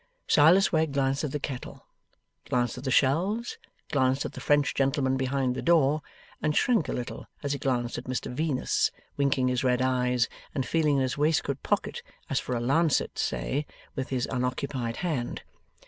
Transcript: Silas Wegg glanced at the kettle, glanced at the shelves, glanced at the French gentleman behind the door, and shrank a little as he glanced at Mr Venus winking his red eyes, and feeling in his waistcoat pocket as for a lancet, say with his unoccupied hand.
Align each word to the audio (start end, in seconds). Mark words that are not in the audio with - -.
Silas 0.27 0.71
Wegg 0.71 0.93
glanced 0.93 1.23
at 1.23 1.31
the 1.31 1.39
kettle, 1.39 1.85
glanced 2.45 2.75
at 2.75 2.85
the 2.85 2.89
shelves, 2.89 3.59
glanced 3.91 4.25
at 4.25 4.33
the 4.33 4.41
French 4.41 4.73
gentleman 4.73 5.15
behind 5.15 5.53
the 5.53 5.61
door, 5.61 6.01
and 6.41 6.55
shrank 6.57 6.89
a 6.89 6.91
little 6.91 7.27
as 7.43 7.53
he 7.53 7.59
glanced 7.59 7.99
at 7.99 8.05
Mr 8.05 8.33
Venus 8.33 8.89
winking 9.15 9.47
his 9.49 9.63
red 9.63 9.79
eyes, 9.79 10.27
and 10.55 10.65
feeling 10.65 10.95
in 10.95 11.03
his 11.03 11.19
waistcoat 11.19 11.61
pocket 11.61 12.01
as 12.31 12.39
for 12.39 12.55
a 12.55 12.59
lancet, 12.59 13.19
say 13.19 13.67
with 13.93 14.09
his 14.09 14.27
unoccupied 14.31 14.97
hand. 15.05 15.43